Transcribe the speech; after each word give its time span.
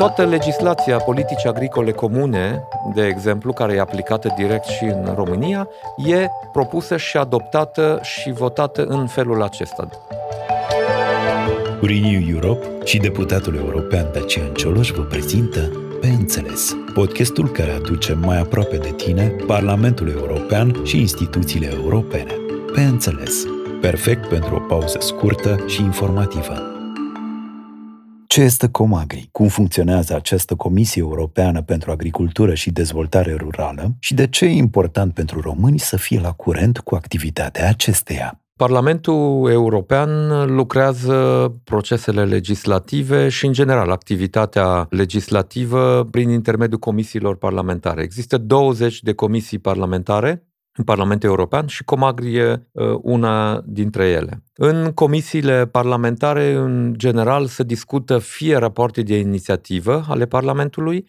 Toată 0.00 0.24
legislația 0.24 0.96
politicii 0.96 1.48
agricole 1.48 1.92
comune, 1.92 2.62
de 2.94 3.06
exemplu, 3.06 3.52
care 3.52 3.74
e 3.74 3.80
aplicată 3.80 4.34
direct 4.36 4.64
și 4.64 4.84
în 4.84 5.12
România, 5.14 5.68
e 5.96 6.26
propusă 6.52 6.96
și 6.96 7.16
adoptată 7.16 7.98
și 8.02 8.32
votată 8.32 8.84
în 8.84 9.06
felul 9.06 9.42
acesta. 9.42 9.88
Renew 11.80 12.20
Europe 12.30 12.66
și 12.84 12.98
deputatul 12.98 13.56
european 13.56 14.06
Dacian 14.12 14.52
Cioloș 14.52 14.90
vă 14.90 15.02
prezintă 15.02 15.60
Pe 16.00 16.06
Înțeles, 16.06 16.76
podcastul 16.94 17.48
care 17.48 17.70
aduce 17.70 18.12
mai 18.12 18.38
aproape 18.38 18.76
de 18.76 18.90
tine 18.96 19.34
Parlamentul 19.46 20.08
European 20.08 20.80
și 20.84 21.00
instituțiile 21.00 21.70
europene. 21.74 22.32
Pe 22.74 22.80
Înțeles, 22.80 23.44
perfect 23.80 24.28
pentru 24.28 24.54
o 24.54 24.58
pauză 24.58 24.98
scurtă 25.00 25.64
și 25.66 25.82
informativă. 25.82 26.69
Ce 28.40 28.46
este 28.46 28.68
Comagri? 28.68 29.28
Cum 29.32 29.48
funcționează 29.48 30.14
această 30.14 30.54
Comisie 30.54 31.02
Europeană 31.02 31.62
pentru 31.62 31.90
Agricultură 31.90 32.54
și 32.54 32.70
Dezvoltare 32.70 33.34
Rurală? 33.34 33.96
Și 33.98 34.14
de 34.14 34.26
ce 34.26 34.44
e 34.44 34.48
important 34.48 35.14
pentru 35.14 35.40
români 35.40 35.78
să 35.78 35.96
fie 35.96 36.20
la 36.20 36.32
curent 36.32 36.78
cu 36.78 36.94
activitatea 36.94 37.68
acesteia? 37.68 38.40
Parlamentul 38.56 39.48
European 39.50 40.44
lucrează 40.54 41.14
procesele 41.64 42.24
legislative 42.24 43.28
și, 43.28 43.46
în 43.46 43.52
general, 43.52 43.90
activitatea 43.90 44.86
legislativă 44.90 46.08
prin 46.10 46.28
intermediul 46.28 46.78
comisiilor 46.78 47.36
parlamentare. 47.36 48.02
Există 48.02 48.38
20 48.38 49.02
de 49.02 49.12
comisii 49.12 49.58
parlamentare 49.58 50.44
în 50.80 50.86
Parlamentul 50.86 51.28
European 51.28 51.66
și 51.66 51.84
Comagri 51.84 52.36
e 52.36 52.66
uh, 52.72 52.98
una 53.02 53.62
dintre 53.66 54.08
ele. 54.08 54.42
În 54.54 54.92
comisiile 54.94 55.66
parlamentare, 55.66 56.52
în 56.52 56.94
general, 56.96 57.46
se 57.46 57.62
discută 57.62 58.18
fie 58.18 58.56
rapoarte 58.56 59.02
de 59.02 59.18
inițiativă 59.18 60.04
ale 60.08 60.26
Parlamentului, 60.26 61.08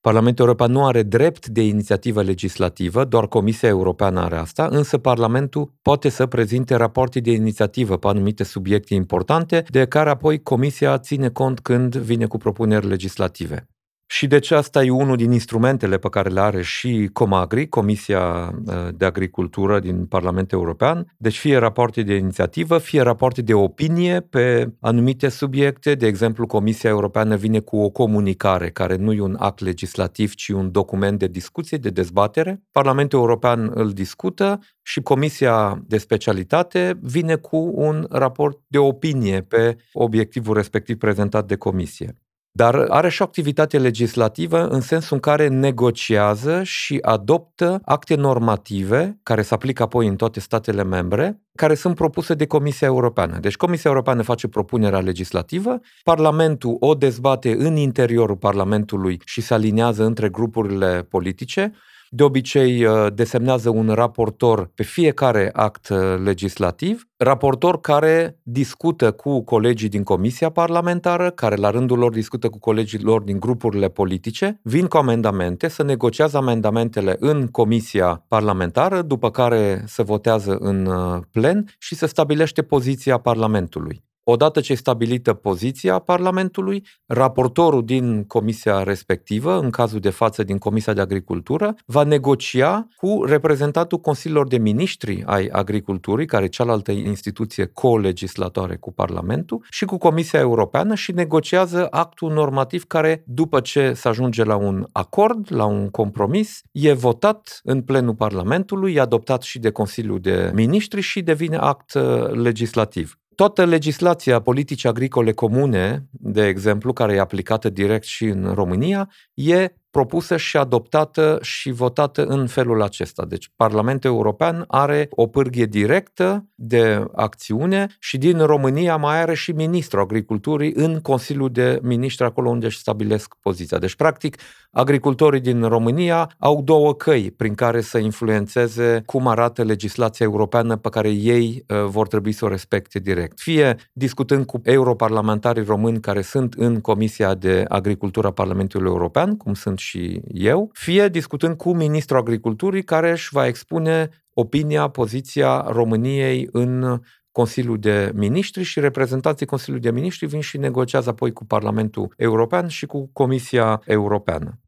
Parlamentul 0.00 0.44
European 0.44 0.70
nu 0.70 0.86
are 0.86 1.02
drept 1.02 1.46
de 1.46 1.62
inițiativă 1.62 2.22
legislativă, 2.22 3.04
doar 3.04 3.26
Comisia 3.28 3.68
Europeană 3.68 4.20
are 4.20 4.36
asta, 4.36 4.68
însă 4.70 4.98
Parlamentul 4.98 5.72
poate 5.82 6.08
să 6.08 6.26
prezinte 6.26 6.74
rapoarte 6.74 7.20
de 7.20 7.30
inițiativă 7.30 7.96
pe 7.96 8.06
anumite 8.06 8.44
subiecte 8.44 8.94
importante, 8.94 9.64
de 9.68 9.86
care 9.86 10.10
apoi 10.10 10.42
Comisia 10.42 10.98
ține 10.98 11.28
cont 11.28 11.60
când 11.60 11.96
vine 11.96 12.26
cu 12.26 12.38
propuneri 12.38 12.86
legislative. 12.86 13.66
Și 14.06 14.26
deci 14.26 14.50
asta 14.50 14.84
e 14.84 14.90
unul 14.90 15.16
din 15.16 15.32
instrumentele 15.32 15.98
pe 15.98 16.08
care 16.08 16.28
le 16.28 16.40
are 16.40 16.62
și 16.62 17.10
Comagri, 17.12 17.68
Comisia 17.68 18.54
uh, 18.66 18.74
de 18.94 19.04
Agricultură 19.04 19.80
din 19.80 20.06
Parlamentul 20.06 20.58
European. 20.58 21.14
Deci 21.16 21.38
fie 21.38 21.56
rapoarte 21.56 22.02
de 22.02 22.14
inițiativă, 22.14 22.78
fie 22.78 23.00
rapoarte 23.00 23.42
de 23.42 23.54
opinie 23.54 24.20
pe 24.20 24.72
anumite 24.80 25.28
subiecte. 25.28 25.94
De 25.94 26.06
exemplu, 26.06 26.46
Comisia 26.46 26.90
Europeană 26.90 27.36
vine 27.36 27.58
cu 27.58 27.76
o 27.76 27.90
comunicare 27.90 28.70
care 28.70 28.96
nu 28.96 29.12
e 29.12 29.20
un 29.20 29.36
act 29.38 29.60
legislativ, 29.60 30.34
ci 30.34 30.48
un 30.48 30.70
document 30.70 31.18
de 31.18 31.26
discuție, 31.26 31.78
de 31.78 31.90
dezbatere. 31.90 32.62
Parlamentul 32.72 33.18
European 33.18 33.70
îl 33.74 33.92
discută 33.92 34.58
și 34.82 35.00
Comisia 35.00 35.82
de 35.86 35.98
Specialitate 35.98 36.98
vine 37.00 37.34
cu 37.34 37.72
un 37.74 38.06
raport 38.10 38.58
de 38.66 38.78
opinie 38.78 39.42
pe 39.42 39.76
obiectivul 39.92 40.54
respectiv 40.54 40.96
prezentat 40.96 41.46
de 41.46 41.56
Comisie. 41.56 42.21
Dar 42.54 42.74
are 42.74 43.08
și 43.08 43.22
o 43.22 43.24
activitate 43.24 43.78
legislativă 43.78 44.66
în 44.68 44.80
sensul 44.80 45.14
în 45.14 45.20
care 45.20 45.48
negociază 45.48 46.62
și 46.62 46.98
adoptă 47.02 47.80
acte 47.84 48.14
normative 48.14 49.18
care 49.22 49.42
se 49.42 49.54
aplică 49.54 49.82
apoi 49.82 50.06
în 50.06 50.16
toate 50.16 50.40
statele 50.40 50.84
membre, 50.84 51.40
care 51.54 51.74
sunt 51.74 51.94
propuse 51.94 52.34
de 52.34 52.46
Comisia 52.46 52.86
Europeană. 52.86 53.38
Deci 53.38 53.56
Comisia 53.56 53.90
Europeană 53.90 54.22
face 54.22 54.48
propunerea 54.48 55.00
legislativă, 55.00 55.80
Parlamentul 56.02 56.76
o 56.80 56.94
dezbate 56.94 57.54
în 57.58 57.76
interiorul 57.76 58.36
Parlamentului 58.36 59.20
și 59.24 59.40
se 59.40 59.54
aliniază 59.54 60.04
între 60.04 60.28
grupurile 60.28 61.06
politice, 61.08 61.72
de 62.14 62.22
obicei 62.22 62.84
uh, 62.84 63.06
desemnează 63.14 63.70
un 63.70 63.88
raportor 63.88 64.70
pe 64.74 64.82
fiecare 64.82 65.50
act 65.52 65.88
uh, 65.88 65.98
legislativ, 66.24 67.08
raportor 67.16 67.80
care 67.80 68.38
discută 68.42 69.12
cu 69.12 69.44
colegii 69.44 69.88
din 69.88 70.02
comisia 70.02 70.50
parlamentară, 70.50 71.30
care 71.30 71.56
la 71.56 71.70
rândul 71.70 71.98
lor 71.98 72.12
discută 72.12 72.48
cu 72.48 72.58
colegii 72.58 72.98
lor 72.98 73.22
din 73.22 73.40
grupurile 73.40 73.88
politice, 73.88 74.60
vin 74.62 74.86
cu 74.86 74.96
amendamente, 74.96 75.68
să 75.68 75.82
negociază 75.82 76.36
amendamentele 76.36 77.16
în 77.18 77.46
comisia 77.46 78.24
parlamentară, 78.28 79.02
după 79.02 79.30
care 79.30 79.84
se 79.86 80.02
votează 80.02 80.56
în 80.60 80.86
uh, 80.86 81.20
plen 81.30 81.64
și 81.78 81.94
se 81.94 82.06
stabilește 82.06 82.62
poziția 82.62 83.18
Parlamentului. 83.18 84.04
Odată 84.24 84.60
ce 84.60 84.72
e 84.72 84.76
stabilită 84.76 85.32
poziția 85.32 85.98
Parlamentului, 85.98 86.86
raportorul 87.06 87.84
din 87.84 88.24
comisia 88.24 88.82
respectivă, 88.82 89.58
în 89.58 89.70
cazul 89.70 90.00
de 90.00 90.10
față 90.10 90.42
din 90.42 90.58
Comisia 90.58 90.92
de 90.92 91.00
Agricultură, 91.00 91.74
va 91.86 92.02
negocia 92.02 92.88
cu 92.96 93.24
reprezentantul 93.24 93.98
Consiliilor 93.98 94.48
de 94.48 94.58
Ministri 94.58 95.22
ai 95.26 95.46
Agriculturii, 95.46 96.26
care 96.26 96.44
e 96.44 96.48
cealaltă 96.48 96.92
instituție 96.92 97.64
co-legislatoare 97.66 98.76
cu 98.76 98.92
Parlamentul, 98.92 99.64
și 99.70 99.84
cu 99.84 99.98
Comisia 99.98 100.38
Europeană 100.38 100.94
și 100.94 101.12
negociază 101.12 101.86
actul 101.90 102.32
normativ 102.32 102.84
care, 102.84 103.22
după 103.26 103.60
ce 103.60 103.92
se 103.92 104.08
ajunge 104.08 104.44
la 104.44 104.56
un 104.56 104.86
acord, 104.92 105.46
la 105.48 105.64
un 105.64 105.90
compromis, 105.90 106.60
e 106.72 106.92
votat 106.92 107.60
în 107.62 107.82
plenul 107.82 108.14
Parlamentului, 108.14 108.94
e 108.94 109.00
adoptat 109.00 109.42
și 109.42 109.58
de 109.58 109.70
Consiliul 109.70 110.20
de 110.20 110.50
Ministri 110.54 111.00
și 111.00 111.22
devine 111.22 111.56
act 111.56 111.94
uh, 111.94 112.30
legislativ. 112.30 113.16
Toată 113.34 113.64
legislația 113.64 114.40
politicii 114.40 114.88
agricole 114.88 115.32
comune, 115.32 116.06
de 116.10 116.46
exemplu, 116.46 116.92
care 116.92 117.14
e 117.14 117.20
aplicată 117.20 117.70
direct 117.70 118.04
și 118.04 118.24
în 118.24 118.52
România, 118.54 119.10
e 119.34 119.74
propusă 119.92 120.36
și 120.36 120.56
adoptată 120.56 121.38
și 121.42 121.70
votată 121.70 122.24
în 122.24 122.46
felul 122.46 122.82
acesta. 122.82 123.24
Deci 123.24 123.50
Parlamentul 123.56 124.10
European 124.10 124.64
are 124.68 125.06
o 125.10 125.26
pârghie 125.26 125.64
directă 125.64 126.46
de 126.54 127.04
acțiune 127.14 127.86
și 127.98 128.18
din 128.18 128.38
România 128.38 128.96
mai 128.96 129.20
are 129.20 129.34
și 129.34 129.52
ministrul 129.52 130.02
agriculturii 130.02 130.72
în 130.74 131.00
Consiliul 131.00 131.50
de 131.52 131.78
Ministri 131.82 132.24
acolo 132.24 132.50
unde 132.50 132.66
își 132.66 132.78
stabilesc 132.78 133.34
poziția. 133.40 133.78
Deci, 133.78 133.94
practic, 133.94 134.36
agricultorii 134.70 135.40
din 135.40 135.62
România 135.62 136.30
au 136.38 136.62
două 136.62 136.94
căi 136.94 137.30
prin 137.30 137.54
care 137.54 137.80
să 137.80 137.98
influențeze 137.98 139.02
cum 139.06 139.26
arată 139.26 139.62
legislația 139.62 140.26
europeană 140.26 140.76
pe 140.76 140.88
care 140.88 141.08
ei 141.08 141.64
uh, 141.68 141.84
vor 141.84 142.08
trebui 142.08 142.32
să 142.32 142.44
o 142.44 142.48
respecte 142.48 142.98
direct. 142.98 143.40
Fie 143.40 143.76
discutând 143.92 144.46
cu 144.46 144.60
europarlamentarii 144.62 145.64
români 145.64 146.00
care 146.00 146.22
sunt 146.22 146.54
în 146.54 146.80
Comisia 146.80 147.34
de 147.34 147.64
Agricultură 147.68 148.26
a 148.26 148.32
Parlamentului 148.32 148.90
European, 148.90 149.36
cum 149.36 149.54
sunt 149.54 149.78
și 149.82 150.20
eu, 150.32 150.70
fie 150.72 151.08
discutând 151.08 151.56
cu 151.56 151.74
ministrul 151.74 152.18
agriculturii 152.18 152.82
care 152.84 153.10
își 153.10 153.28
va 153.32 153.46
expune 153.46 154.08
opinia, 154.34 154.88
poziția 154.88 155.64
României 155.68 156.48
în 156.52 157.00
Consiliul 157.32 157.78
de 157.78 158.12
Ministri 158.14 158.62
și 158.62 158.80
reprezentanții 158.80 159.46
Consiliului 159.46 159.90
de 159.90 159.94
Ministri 159.94 160.26
vin 160.26 160.40
și 160.40 160.58
negociază 160.58 161.08
apoi 161.08 161.32
cu 161.32 161.44
Parlamentul 161.44 162.14
European 162.16 162.68
și 162.68 162.86
cu 162.86 163.10
Comisia 163.12 163.82
Europeană. 163.84 164.60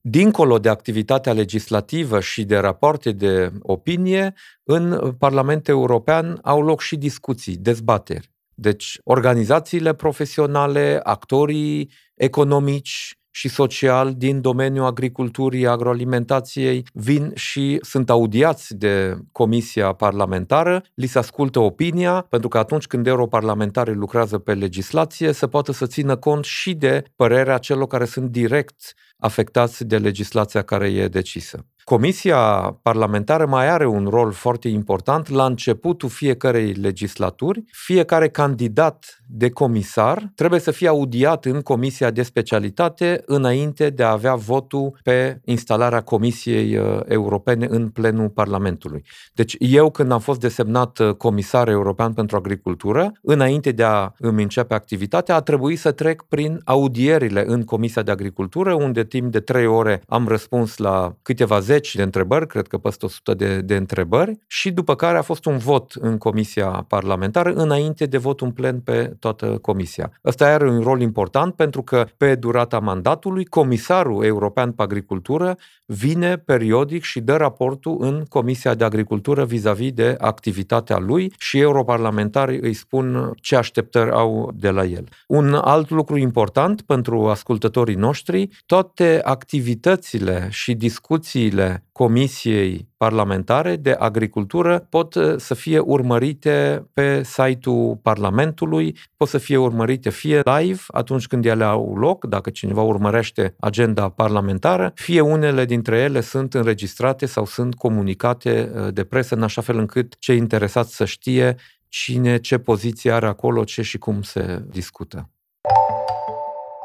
Dincolo 0.00 0.58
de 0.58 0.68
activitatea 0.68 1.32
legislativă 1.32 2.20
și 2.20 2.44
de 2.44 2.56
rapoarte 2.56 3.12
de 3.12 3.52
opinie, 3.60 4.34
în 4.62 5.12
Parlamentul 5.18 5.74
European 5.74 6.38
au 6.42 6.62
loc 6.62 6.80
și 6.80 6.96
discuții, 6.96 7.56
dezbateri. 7.56 8.30
Deci, 8.54 8.98
organizațiile 9.04 9.94
profesionale, 9.94 11.00
actorii 11.02 11.90
economici, 12.14 13.18
și 13.34 13.48
social 13.48 14.14
din 14.14 14.40
domeniul 14.40 14.84
agriculturii, 14.84 15.66
agroalimentației 15.66 16.86
vin 16.92 17.32
și 17.34 17.78
sunt 17.80 18.10
audiați 18.10 18.74
de 18.74 19.16
Comisia 19.32 19.92
Parlamentară, 19.92 20.82
li 20.94 21.06
se 21.06 21.18
ascultă 21.18 21.58
opinia, 21.58 22.26
pentru 22.28 22.48
că 22.48 22.58
atunci 22.58 22.86
când 22.86 23.06
europarlamentarii 23.06 23.94
lucrează 23.94 24.38
pe 24.38 24.54
legislație, 24.54 25.32
se 25.32 25.46
poate 25.48 25.72
să 25.72 25.86
țină 25.86 26.16
cont 26.16 26.44
și 26.44 26.74
de 26.74 27.02
părerea 27.16 27.58
celor 27.58 27.86
care 27.86 28.04
sunt 28.04 28.30
direct 28.30 28.94
afectați 29.18 29.84
de 29.84 29.98
legislația 29.98 30.62
care 30.62 30.88
e 30.88 31.08
decisă. 31.08 31.66
Comisia 31.84 32.38
parlamentară 32.82 33.46
mai 33.46 33.68
are 33.68 33.86
un 33.86 34.06
rol 34.10 34.32
foarte 34.32 34.68
important 34.68 35.28
la 35.28 35.44
începutul 35.44 36.08
fiecarei 36.08 36.72
legislaturi. 36.72 37.64
Fiecare 37.70 38.28
candidat 38.28 39.22
de 39.26 39.50
comisar 39.50 40.32
trebuie 40.34 40.60
să 40.60 40.70
fie 40.70 40.88
audiat 40.88 41.44
în 41.44 41.60
comisia 41.60 42.10
de 42.10 42.22
specialitate 42.22 43.22
înainte 43.26 43.90
de 43.90 44.02
a 44.02 44.10
avea 44.10 44.34
votul 44.34 44.98
pe 45.02 45.40
instalarea 45.44 46.00
Comisiei 46.00 46.76
uh, 46.76 47.00
Europene 47.04 47.66
în 47.70 47.88
plenul 47.88 48.28
Parlamentului. 48.28 49.04
Deci 49.34 49.56
eu 49.58 49.90
când 49.90 50.12
am 50.12 50.20
fost 50.20 50.40
desemnat 50.40 50.98
uh, 50.98 51.14
comisar 51.14 51.68
european 51.68 52.12
pentru 52.12 52.36
agricultură, 52.36 53.12
înainte 53.22 53.72
de 53.72 53.82
a 53.82 54.12
îmi 54.18 54.42
începe 54.42 54.74
activitatea, 54.74 55.34
a 55.34 55.40
trebuit 55.40 55.78
să 55.78 55.92
trec 55.92 56.22
prin 56.22 56.60
audierile 56.64 57.44
în 57.46 57.62
Comisia 57.62 58.02
de 58.02 58.10
Agricultură, 58.10 58.74
unde 58.74 59.04
timp 59.04 59.32
de 59.32 59.40
trei 59.40 59.66
ore 59.66 60.02
am 60.08 60.28
răspuns 60.28 60.76
la 60.76 61.16
câteva 61.22 61.60
zeci 61.60 61.71
de 61.80 62.02
întrebări, 62.02 62.46
cred 62.46 62.66
că 62.66 62.78
peste 62.78 63.04
100 63.04 63.34
de, 63.34 63.60
de 63.60 63.76
întrebări, 63.76 64.38
și 64.46 64.70
după 64.70 64.94
care 64.94 65.18
a 65.18 65.22
fost 65.22 65.44
un 65.44 65.58
vot 65.58 65.92
în 66.00 66.18
Comisia 66.18 66.84
Parlamentară 66.88 67.52
înainte 67.52 68.06
de 68.06 68.18
vot 68.18 68.40
în 68.40 68.50
plen 68.50 68.80
pe 68.80 69.16
toată 69.18 69.46
Comisia. 69.46 70.12
Ăsta 70.24 70.46
are 70.46 70.68
un 70.70 70.80
rol 70.80 71.00
important 71.00 71.54
pentru 71.54 71.82
că 71.82 72.06
pe 72.16 72.34
durata 72.34 72.78
mandatului, 72.78 73.44
Comisarul 73.44 74.24
European 74.24 74.72
pe 74.72 74.82
Agricultură 74.82 75.56
vine 75.84 76.36
periodic 76.36 77.02
și 77.02 77.20
dă 77.20 77.36
raportul 77.36 77.96
în 78.00 78.24
Comisia 78.28 78.74
de 78.74 78.84
Agricultură 78.84 79.44
vis-a-vis 79.44 79.92
de 79.92 80.16
activitatea 80.18 80.98
lui 80.98 81.32
și 81.38 81.58
europarlamentarii 81.58 82.58
îi 82.60 82.74
spun 82.74 83.32
ce 83.40 83.56
așteptări 83.56 84.10
au 84.10 84.52
de 84.54 84.70
la 84.70 84.84
el. 84.84 85.04
Un 85.26 85.54
alt 85.54 85.90
lucru 85.90 86.16
important 86.18 86.82
pentru 86.82 87.28
ascultătorii 87.28 87.94
noștri, 87.94 88.48
toate 88.66 89.20
activitățile 89.24 90.48
și 90.50 90.74
discuțiile 90.74 91.61
Comisiei 91.92 92.88
Parlamentare 92.96 93.76
de 93.76 93.90
Agricultură 93.98 94.86
pot 94.88 95.14
uh, 95.14 95.34
să 95.36 95.54
fie 95.54 95.78
urmărite 95.78 96.86
pe 96.92 97.22
site-ul 97.22 97.98
Parlamentului, 98.02 98.96
pot 99.16 99.28
să 99.28 99.38
fie 99.38 99.56
urmărite 99.56 100.10
fie 100.10 100.40
live 100.44 100.80
atunci 100.86 101.26
când 101.26 101.44
ele 101.44 101.64
au 101.64 101.96
loc, 101.96 102.24
dacă 102.24 102.50
cineva 102.50 102.82
urmărește 102.82 103.54
agenda 103.60 104.08
parlamentară, 104.08 104.92
fie 104.94 105.20
unele 105.20 105.64
dintre 105.64 105.98
ele 105.98 106.20
sunt 106.20 106.54
înregistrate 106.54 107.26
sau 107.26 107.44
sunt 107.46 107.74
comunicate 107.74 108.72
uh, 108.74 108.92
de 108.92 109.04
presă 109.04 109.34
în 109.34 109.42
așa 109.42 109.60
fel 109.60 109.78
încât 109.78 110.16
cei 110.18 110.36
interesați 110.36 110.96
să 110.96 111.04
știe 111.04 111.56
cine 111.88 112.38
ce 112.38 112.58
poziție 112.58 113.12
are 113.12 113.26
acolo, 113.26 113.64
ce 113.64 113.82
și 113.82 113.98
cum 113.98 114.22
se 114.22 114.64
discută. 114.70 115.30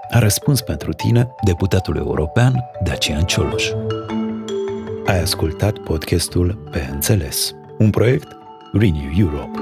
A 0.10 0.20
răspuns 0.20 0.62
pentru 0.62 0.94
tine 0.94 1.28
deputatul 1.44 1.96
european 1.96 2.64
Dacian 2.84 3.24
Cioloș. 3.24 3.72
Ai 5.07 5.19
ascultat 5.19 5.77
podcastul 5.77 6.54
Pe 6.71 6.89
Înțeles, 6.92 7.51
un 7.77 7.89
proiect 7.89 8.27
Renew 8.71 9.12
Europe. 9.18 9.59